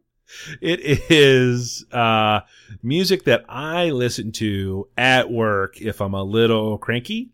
[0.62, 0.80] it
[1.12, 2.42] is uh,
[2.82, 7.32] music that I listen to at work if I'm a little cranky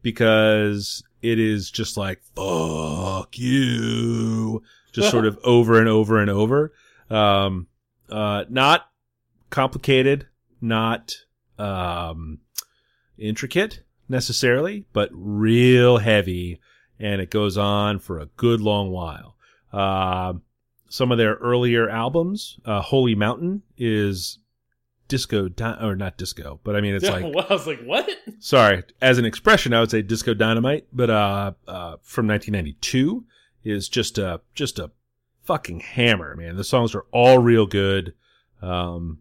[0.00, 6.72] because it is just like fuck you, just sort of over and over and over.
[7.10, 7.66] Um,
[8.10, 8.90] uh, not
[9.50, 10.26] complicated,
[10.60, 11.14] not
[11.58, 12.38] um,
[13.18, 16.60] intricate necessarily, but real heavy,
[16.98, 19.36] and it goes on for a good long while.
[19.72, 20.42] Um
[20.88, 22.60] some of their earlier albums.
[22.64, 24.38] Uh, Holy Mountain is
[25.08, 27.82] disco, di- or not disco, but I mean, it's Yeah, like, well, I was like,
[27.82, 28.08] what?
[28.38, 33.24] sorry, as an expression, I would say disco dynamite, but uh, uh, from 1992
[33.64, 34.92] is just a just a
[35.46, 36.56] fucking hammer, man.
[36.56, 38.14] The songs are all real good.
[38.60, 39.20] Um,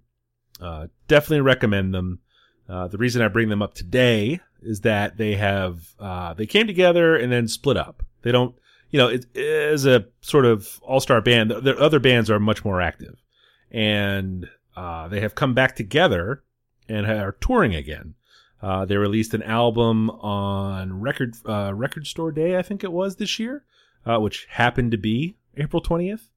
[0.60, 2.20] uh, definitely recommend them.
[2.68, 6.66] Uh, the reason I bring them up today is that they have uh, they came
[6.66, 8.04] together and then split up.
[8.24, 8.56] They don't,
[8.90, 11.52] you know, it is a sort of all star band.
[11.52, 13.22] The, the other bands are much more active,
[13.70, 16.44] and uh, they have come back together
[16.90, 18.16] and are touring again.
[18.62, 23.18] Uh, they released an album on record uh, record store day, I think it was
[23.18, 23.64] this year,
[24.06, 26.30] which happened to be April twentieth,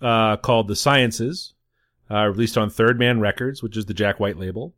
[0.00, 1.54] uh, called "The Sciences,"
[2.10, 4.74] uh, released on Third Man Records, which is the Jack White label,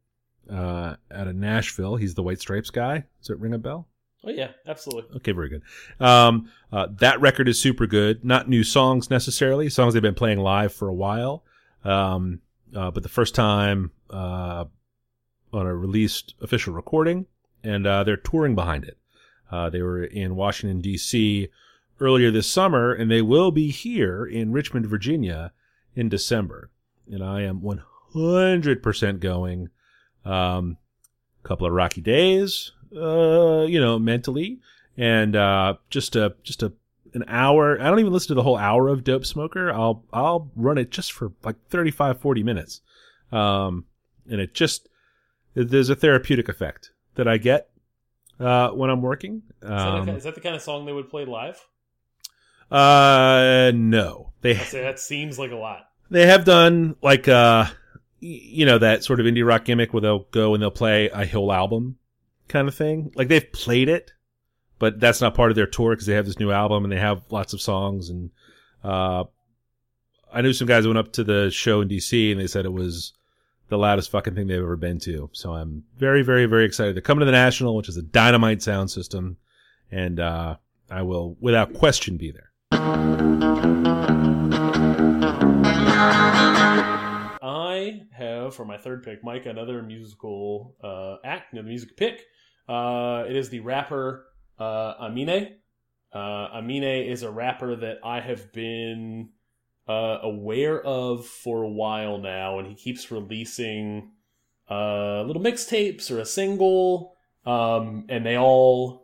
[0.50, 1.96] uh, out of Nashville.
[1.96, 3.04] He's the White Stripes guy.
[3.20, 3.88] Does it ring a bell?
[4.24, 5.16] Oh yeah, absolutely.
[5.16, 5.62] Okay, very good.
[5.98, 8.24] Um, uh, that record is super good.
[8.24, 11.44] Not new songs necessarily, songs they've been playing live for a while.
[11.84, 12.40] Um,
[12.74, 14.64] uh, but the first time uh,
[15.52, 17.26] on a released official recording,
[17.64, 18.96] and uh, they're touring behind it.
[19.50, 21.48] Uh, they were in Washington D.C.
[22.00, 25.52] earlier this summer, and they will be here in Richmond, Virginia,
[25.94, 26.70] in December.
[27.10, 29.68] And I am 100% going.
[30.24, 30.78] Um,
[31.42, 34.60] couple of rocky days, uh, you know, mentally,
[34.96, 36.72] and uh, just a just a
[37.14, 37.80] an hour.
[37.80, 39.72] I don't even listen to the whole hour of Dope Smoker.
[39.72, 42.80] I'll I'll run it just for like 35, 40 minutes,
[43.30, 43.86] um,
[44.30, 44.88] and it just
[45.54, 47.70] there's a therapeutic effect that I get
[48.40, 49.42] uh, when I'm working.
[49.62, 51.60] Is, that Um, the, is that the kind of song they would play live?
[52.72, 55.88] Uh, no, they say that seems like a lot.
[56.10, 57.66] They have done like uh
[58.20, 61.26] you know that sort of indie rock gimmick where they'll go and they'll play a
[61.26, 61.98] whole album
[62.48, 63.12] kind of thing.
[63.14, 64.12] Like they've played it,
[64.78, 66.98] but that's not part of their tour because they have this new album and they
[66.98, 68.30] have lots of songs and
[68.84, 69.24] uh
[70.32, 72.72] I knew some guys went up to the show in DC and they said it
[72.72, 73.12] was
[73.68, 75.28] the loudest fucking thing they've ever been to.
[75.32, 76.94] So I'm very, very, very excited.
[76.94, 79.36] They're coming to the National, which is a dynamite sound system,
[79.90, 80.56] and uh
[80.90, 82.51] I will without question be there.
[87.44, 92.24] I have for my third pick, Mike, another musical uh, act, another music pick.
[92.68, 94.26] Uh, it is the rapper
[94.58, 95.58] uh, Amine.
[96.12, 99.28] Uh, Amine is a rapper that I have been
[99.88, 104.10] uh, aware of for a while now, and he keeps releasing
[104.68, 107.14] uh, little mixtapes or a single,
[107.46, 109.01] um, and they all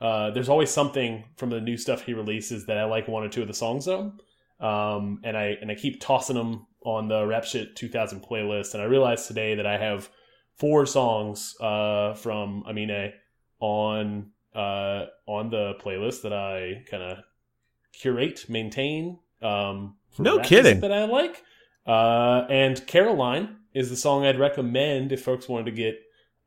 [0.00, 3.28] uh, there's always something from the new stuff he releases that I like one or
[3.28, 4.12] two of the songs of,
[4.60, 8.82] um, and I and I keep tossing them on the Rap Shit 2000 playlist, and
[8.82, 10.08] I realized today that I have
[10.56, 13.12] four songs uh, from Amine
[13.60, 17.18] on uh, on the playlist that I kind of
[17.92, 19.18] curate, maintain.
[19.42, 20.80] Um, No kidding.
[20.80, 21.42] that I like.
[21.86, 25.94] Uh, and Caroline is the song I'd recommend if folks wanted to get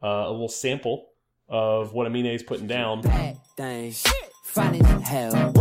[0.04, 1.11] uh, a little sample
[1.52, 3.02] of what Amine is putting down.
[3.02, 3.92] bad thing.
[4.44, 5.54] Fine as hell.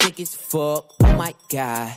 [0.00, 0.92] Thick as fuck.
[1.00, 1.96] Oh my god.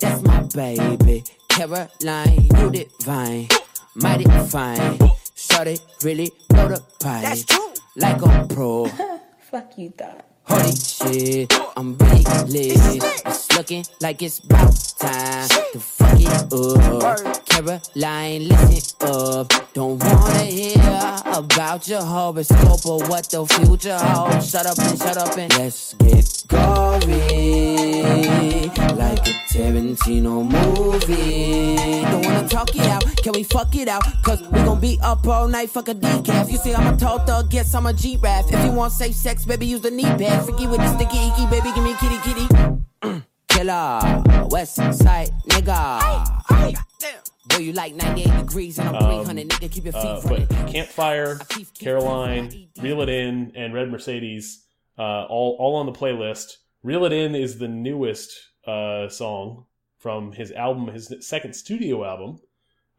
[0.00, 1.24] That's my baby.
[1.48, 3.48] Caroline, you divine.
[3.94, 4.98] Mighty fine.
[5.34, 7.22] Shorty really blow the pipe.
[7.22, 7.72] That's true.
[7.96, 8.86] Like a pro.
[9.50, 10.24] Fuck you thought.
[10.48, 13.02] Holy shit, I'm really lit.
[13.26, 17.44] It's looking like it's about time to fuck it up.
[17.46, 19.52] Caroline, listen up.
[19.74, 24.50] Don't wanna hear about your horoscope or what the future holds.
[24.50, 28.06] Shut up and shut up and let's get gory.
[29.56, 31.76] Like a Tarantino movie.
[32.02, 34.02] Don't wanna talk it out, can we fuck it out?
[34.22, 36.50] Cause we gon' be up all night, fuck a decaf.
[36.50, 38.52] You see, I'm a tall thug, yes, I'm a G-Raf.
[38.52, 40.44] If you want safe sex, baby, use the knee pad.
[40.44, 43.22] Forget with the sticky icky, baby, give me kitty kitty.
[43.48, 46.74] Killer, West Side nigga.
[47.48, 50.46] Boy, you like 98 degrees and I'm 300, nigga, keep your feet Uh, running.
[50.50, 51.38] but Campfire,
[51.78, 54.64] Caroline, Reel It In, and Red Mercedes,
[54.98, 56.56] uh, all all on the playlist.
[56.82, 58.32] Reel It In is the newest
[58.66, 59.66] uh, song
[59.98, 62.38] from his album, his second studio album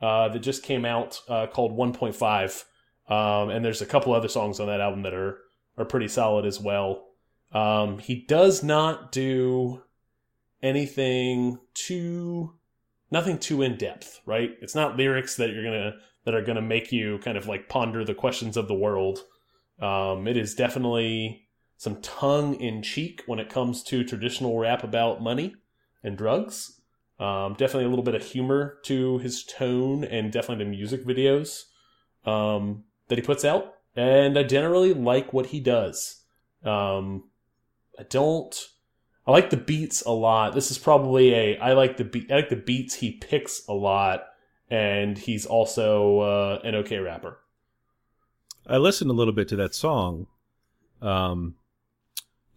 [0.01, 2.63] uh, that just came out uh, called 1.5.
[3.09, 5.39] Um, and there's a couple other songs on that album that are
[5.77, 7.05] are pretty solid as well.
[7.53, 9.83] Um, he does not do
[10.61, 12.53] anything too
[13.09, 14.51] nothing too in depth, right?
[14.61, 15.93] It's not lyrics that you're gonna
[16.25, 19.19] that are gonna make you kind of like ponder the questions of the world.
[19.79, 21.46] Um, it is definitely
[21.77, 25.55] some tongue in cheek when it comes to traditional rap about money
[26.03, 26.81] and drugs.
[27.19, 31.63] Um, definitely a little bit of humor to his tone and definitely the music videos
[32.25, 33.75] um, that he puts out.
[33.95, 36.21] And I generally like what he does.
[36.63, 37.23] Um,
[37.97, 38.55] I don't.
[39.25, 40.53] I like the beats a lot.
[40.53, 41.57] This is probably a.
[41.57, 42.27] I like the.
[42.29, 44.25] I like the beats he picks a lot,
[44.69, 47.39] and he's also uh, an okay rapper.
[48.67, 50.27] I listened a little bit to that song,
[51.01, 51.55] um,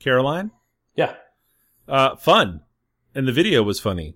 [0.00, 0.50] Caroline.
[0.96, 1.14] Yeah,
[1.86, 2.62] Uh, fun,
[3.14, 4.14] and the video was funny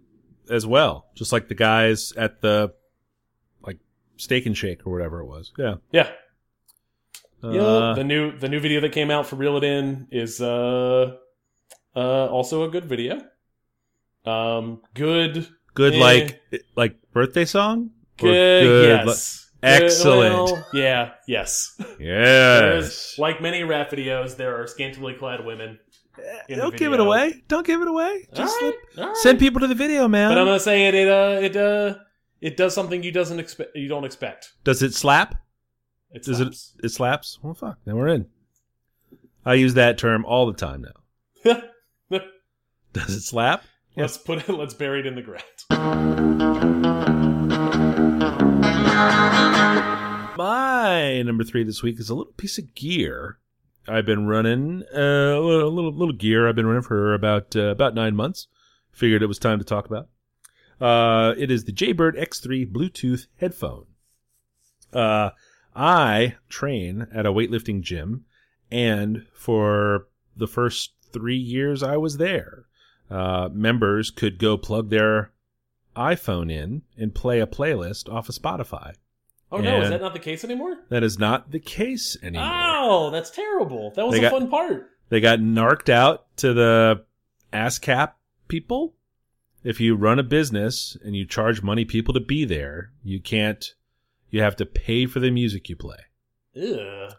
[0.51, 1.07] as well.
[1.15, 2.75] Just like the guys at the
[3.63, 3.79] like
[4.17, 5.53] Steak and Shake or whatever it was.
[5.57, 5.77] Yeah.
[5.93, 6.11] yeah.
[7.43, 10.41] Uh, yeah, the new the new video that came out for Reel It In is
[10.41, 11.17] uh
[11.95, 13.21] uh also a good video.
[14.25, 16.01] Um, good, good eh.
[16.01, 16.41] like
[16.77, 17.91] like birthday song.
[18.17, 18.31] Good,
[18.65, 20.35] li- yes, excellent.
[20.35, 21.81] Well, yeah, yes.
[21.99, 23.17] yes.
[23.19, 25.79] Like many rap videos, there are scantily clad women.
[26.49, 27.43] Don't give it away.
[27.49, 28.27] Don't give it away.
[28.35, 29.17] Just All right, let- all right.
[29.19, 30.31] send people to the video, man.
[30.31, 30.95] But I'm not saying it.
[30.95, 31.95] It uh, it uh,
[32.41, 33.75] it does something you doesn't expect.
[33.75, 34.53] You don't expect.
[34.63, 35.35] Does it slap?
[36.13, 36.75] It Does slaps.
[36.79, 36.85] it?
[36.87, 37.39] It slaps.
[37.43, 37.79] Well, fuck.
[37.85, 38.27] Then we're in.
[39.45, 40.87] I use that term all the time
[41.45, 41.63] now.
[42.93, 43.65] Does it slap?
[43.97, 44.53] let's put it.
[44.53, 45.43] Let's bury it in the ground.
[50.37, 53.39] My number three this week is a little piece of gear.
[53.87, 56.49] I've been running uh, a little, little gear.
[56.49, 58.49] I've been running for about uh, about nine months.
[58.93, 60.09] Figured it was time to talk about.
[60.81, 63.87] Uh, it is the Jaybird X3 Bluetooth headphone.
[64.93, 65.31] Uh,
[65.75, 68.25] I train at a weightlifting gym,
[68.71, 72.67] and for the first three years I was there,
[73.11, 75.33] uh, members could go plug their
[75.95, 78.95] iPhone in and play a playlist off of Spotify.
[79.53, 80.77] Oh no, is that not the case anymore?
[80.89, 82.49] That is not the case anymore.
[82.51, 83.93] Oh, that's terrible.
[83.95, 84.91] That was They a got- fun part.
[85.11, 87.05] They got narked out to the
[87.53, 88.13] ASCAP
[88.49, 88.95] people.
[89.63, 93.65] If you run a business and you charge money people to be there, you can't.
[94.31, 95.99] You have to pay for the music you play.
[96.61, 97.13] Ugh.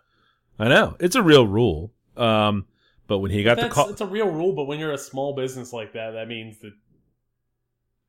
[0.59, 1.93] I know it's a real rule.
[2.17, 2.65] Um,
[3.07, 4.97] but when he got the That's, call, it's a real rule, but when you're a
[4.97, 6.73] small business like that, that means that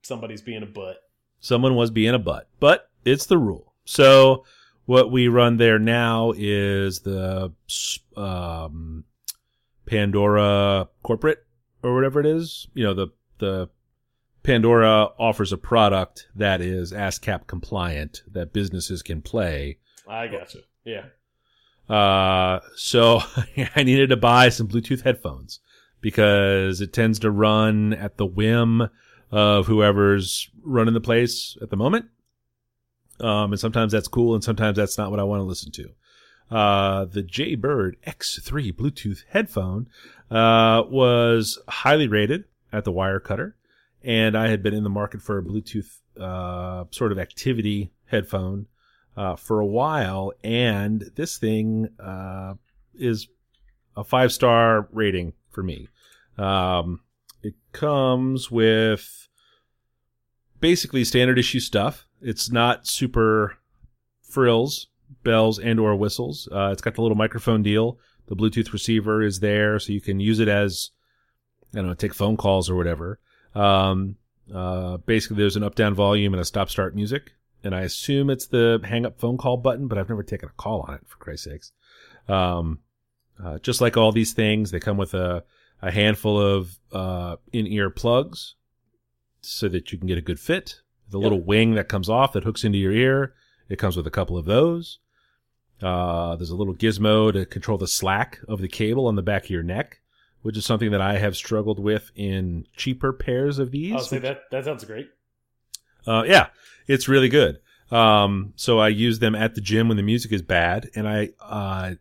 [0.07, 0.97] somebody's being a butt.
[1.41, 3.73] someone was being a butt, but it's the rule.
[3.85, 4.45] So
[4.87, 7.53] what we run there now is the
[8.17, 9.05] um,
[9.87, 11.45] Pandora corporate
[11.83, 12.69] or whatever it is.
[12.75, 13.69] You know, the the
[14.43, 19.79] Pandora offers a product that is ASCAP compliant that businesses can play.
[20.09, 20.61] I gotcha.
[20.85, 21.07] Yeah.
[21.89, 23.21] Uh, so
[23.77, 25.61] I needed to buy some Bluetooth headphones
[26.01, 28.89] because it tends to run at the whim
[29.31, 32.07] of whoever's running the place at the moment.
[33.21, 35.91] Um, and sometimes that's cool, and sometimes that's not what I want to listen to.
[36.55, 39.89] Uh, the Jaybird X3 Bluetooth headphone
[40.31, 43.55] uh, was highly rated at the Wirecutter,
[44.03, 48.67] and I had been in the market for a Bluetooth uh, sort of activity headphone
[49.17, 52.55] uh, for a while, and this thing uh,
[52.95, 53.29] is
[53.97, 55.89] a five star rating for me.
[56.39, 57.01] Um,
[57.47, 59.29] it comes with
[60.61, 62.07] basically standard issue stuff.
[62.21, 63.59] It's not super
[64.23, 64.89] frills,
[65.23, 66.49] bells, and or whistles.
[66.51, 67.99] Uh, it's got the little microphone deal.
[68.27, 70.91] The Bluetooth receiver is there, so you can use it as
[71.73, 73.21] I don't know, take phone calls or whatever.
[73.55, 74.17] Um,
[74.53, 78.31] uh, basically, there's an up down volume and a stop start music, and I assume
[78.31, 81.03] it's the hang up phone call button, but I've never taken a call on it
[81.07, 81.73] for Christ's sakes.
[82.29, 82.81] Um,
[83.43, 85.45] uh, just like all these things, they come with a
[85.83, 88.55] a handful of uh, in ear plugs
[89.41, 90.81] so that you can get a good fit.
[91.11, 91.23] The Yep.
[91.23, 93.35] little wing that comes off that hooks into your ear,
[93.69, 94.99] it comes with a couple of those.
[95.83, 99.45] Uh, there's a little gizmo to control the slack of the cable on the back
[99.45, 100.01] of your neck,
[100.43, 103.93] which is something that I have struggled with in cheaper pairs of these.
[103.93, 105.11] I'll say that that sounds great.
[106.07, 106.49] Uh, yeah,
[106.87, 107.61] it's really good.
[107.91, 111.31] Um, so I use them at the gym when the music is bad, and I
[111.41, 111.95] uh,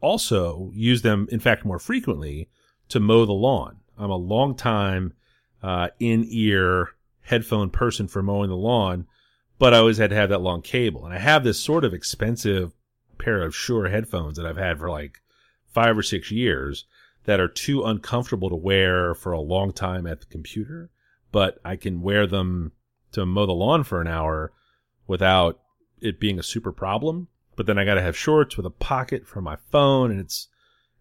[0.00, 2.48] also use them, in fact, more frequently
[2.90, 3.78] to mow the lawn.
[3.98, 5.14] I'm a long time
[5.62, 6.90] uh, in ear
[7.22, 9.06] headphone person for mowing the lawn,
[9.58, 11.04] but I always had to have that long cable.
[11.04, 12.72] And I have this sort of expensive
[13.18, 15.20] pair of Shure headphones that I've had for like
[15.66, 16.84] five or six years
[17.24, 20.90] that are too uncomfortable to wear for a long time at the computer,
[21.30, 22.72] but I can wear them
[23.12, 24.52] to mow the lawn for an hour
[25.06, 25.60] without
[26.00, 27.28] it being a super problem.
[27.56, 30.48] But then I got to have shorts with a pocket for my phone, and it's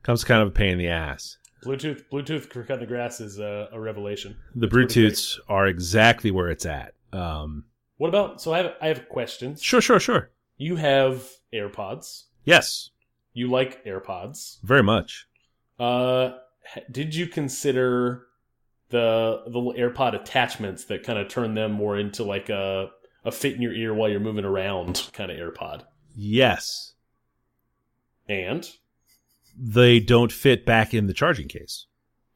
[0.04, 1.38] comes kind of a pain in the ass.
[1.64, 4.36] Bluetooth Bluetooth for cutting the grass is a, a revelation.
[4.56, 4.76] The It's.
[4.96, 6.94] Bluetooths are exactly where it's at.
[7.14, 7.66] Um,
[7.98, 8.42] What about?
[8.42, 9.62] So I have I have questions.
[9.62, 10.32] sure, sure, sure.
[10.58, 12.24] You have AirPods.
[12.46, 12.90] Yes,
[13.34, 14.62] You like AirPods.
[14.64, 15.28] very much.
[15.80, 16.32] Uh,
[16.92, 18.24] did you consider
[18.90, 22.90] the the little AirPod attachments that kind of turn them more into like a
[23.26, 25.84] a fit in your ear while you're moving around kind of AirPod?
[26.16, 26.94] Yes,
[28.28, 28.70] And
[29.62, 31.86] they don't fit back in the charging case.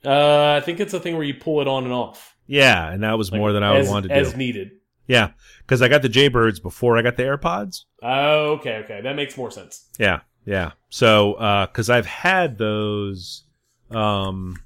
[0.05, 2.35] uh, I think it's a thing where you pull it on and off.
[2.45, 4.31] Yeah, and that was Like, more than I would as, want to as do.
[4.33, 4.71] As needed.
[5.07, 7.85] Yeah, because I got the Jaybirds before I got the AirPods.
[8.01, 9.87] Oh, okay, okay, that makes more sense.
[9.97, 10.71] Yeah, yeah.
[10.89, 11.33] So,
[11.69, 13.43] because I've had those,
[13.91, 14.57] um,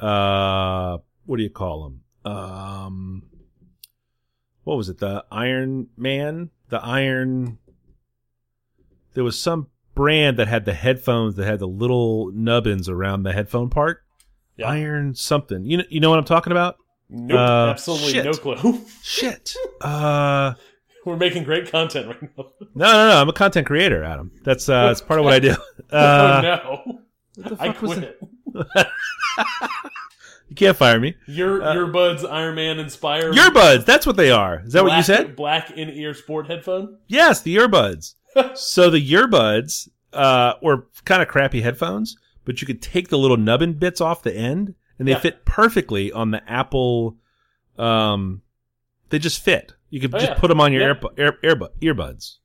[0.00, 1.84] uh, what do you call
[2.24, 2.32] them?
[2.32, 3.22] Um,
[4.64, 4.98] what was it?
[4.98, 7.58] The Iron Man, the Iron.
[9.14, 13.32] There was some brand that had the headphones that had the little nubbins around the
[13.32, 14.02] headphone part.
[14.56, 14.68] Yeah.
[14.68, 15.64] Iron something.
[15.64, 16.76] You know, you know what I'm talking about?
[17.08, 18.24] Nope, Uh, absolutely shit.
[18.24, 18.80] no clue.
[19.02, 19.54] Shit.
[19.80, 20.54] Uh,
[21.04, 22.44] We're making great content right now.
[22.74, 23.16] no, no, no.
[23.20, 24.30] I'm a content creator, Adam.
[24.44, 25.54] That's uh, that's part of what I do.
[25.92, 26.82] Uh, oh no,
[27.42, 28.18] what the I fuck was quit.
[28.54, 28.86] it?
[30.48, 31.16] You can't fire me.
[31.26, 33.34] Your Uh, earbuds Iron Man inspired.
[33.34, 33.84] Earbuds.
[33.86, 34.62] That's what they are.
[34.64, 35.34] Is that what you said?
[35.36, 36.98] Black in ear sport headphone.
[37.08, 38.14] Yes, the earbuds.
[38.54, 43.36] so the earbuds uh, were kind of crappy headphones, but you could take the little
[43.36, 45.18] nubbin bits off the end, and they Yeah.
[45.18, 47.16] fit perfectly on the Apple.
[47.78, 48.42] Um,
[49.10, 49.72] they just fit.
[49.90, 50.38] You could Oh, just yeah.
[50.38, 50.94] put them on your Yeah.
[51.18, 52.36] air, air, earbud, earbuds.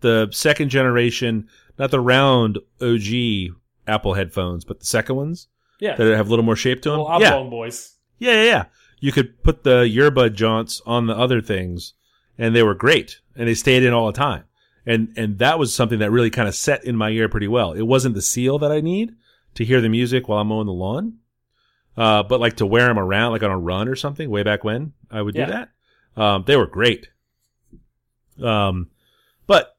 [0.00, 3.50] The second generation, not the round OG
[3.86, 5.48] Apple headphones, but the second ones
[5.80, 7.00] Yeah, that have a little more shape to them.
[7.00, 7.96] little yeah, oblong boys.
[8.18, 8.64] Yeah, yeah, yeah.
[9.00, 11.94] You could put the earbud jaunts on the other things,
[12.38, 14.44] and they were great, and they stayed in all the time.
[14.86, 17.72] And and that was something that really kind of set in my ear pretty well.
[17.72, 19.14] It wasn't the seal that I need
[19.54, 21.18] to hear the music while I'm mowing the lawn,
[21.96, 24.30] uh, but like to wear them around, like on a run or something.
[24.30, 25.46] Way back when I would Yeah.
[25.46, 25.68] do that.
[26.22, 27.08] Um, they were great.
[28.42, 28.90] Um,
[29.46, 29.76] but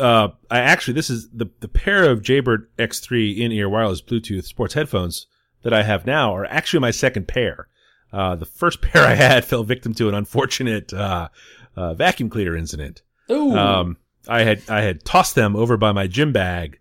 [0.00, 4.44] uh, I actually this is the the pair of Jaybird X3 in ear wireless Bluetooth
[4.44, 5.26] sports headphones
[5.62, 7.68] that I have now are actually my second pair.
[8.12, 11.28] Uh, the first pair I had fell victim to an unfortunate uh,
[11.74, 13.02] uh, vacuum cleaner incident.
[13.30, 13.96] Ooh, Um,
[14.28, 16.78] I had I had tossed them over by my gym bag,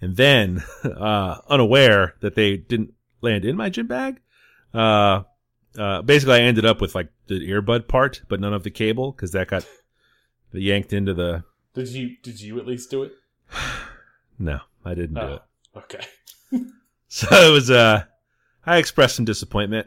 [0.00, 4.20] and then uh, unaware that they didn't land in my gym bag.
[4.74, 5.22] Uh,
[5.78, 9.12] uh, basically, I ended up with like the earbud part, but none of the cable
[9.12, 9.66] because that got
[10.52, 11.44] yanked into the.
[11.74, 13.12] did you did you at least do it?
[14.38, 15.42] No, I didn't do Oh, it.
[15.78, 16.06] okay.
[17.08, 17.70] So it was.
[17.70, 18.04] Uh,
[18.66, 19.86] I expressed some disappointment,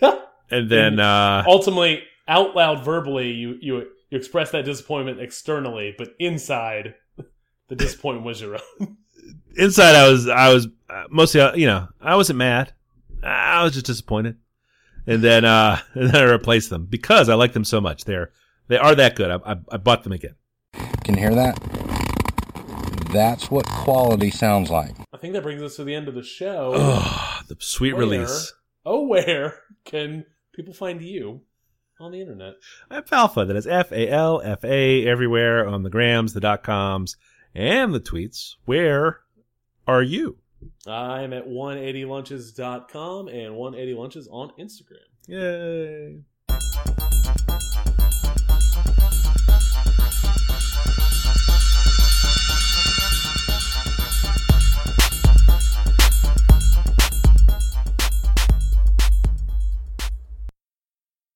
[0.50, 6.14] and then uh, Ultimately, out loud, verbally, you you you express that disappointment externally, but
[6.18, 6.94] inside,
[7.68, 8.96] the disappointment was your own.
[9.56, 12.72] inside I was I was uh, mostly, uh, you know, I wasn't mad.
[13.22, 14.36] I was just disappointed,
[15.06, 18.04] and then uh, and then I replaced them because I like them so much.
[18.04, 18.32] They're
[18.68, 19.30] they are that good.
[19.30, 20.34] I, I, I bought them again.
[21.04, 21.56] Can you hear that?
[23.12, 24.94] That's what quality sounds like.
[25.12, 26.72] I think that brings us to the end of the show.
[26.74, 28.52] Oh, the sweet Where- release.
[28.84, 31.40] Oh, where can people find you
[32.00, 32.54] on the internet?
[32.90, 33.46] I'm Falfa.
[33.46, 37.16] That is F A L F A everywhere on the grams, the dot coms,
[37.54, 38.56] and the tweets.
[38.64, 39.20] Where
[39.86, 40.38] are you?
[40.86, 45.06] I'm at 180lunches.com and 180lunches on Instagram.
[45.26, 46.20] Yay.